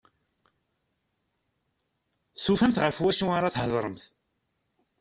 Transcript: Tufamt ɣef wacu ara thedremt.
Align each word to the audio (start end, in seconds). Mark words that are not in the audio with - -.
Tufamt 2.43 2.77
ɣef 2.83 2.97
wacu 3.03 3.27
ara 3.37 3.55
thedremt. 3.55 4.03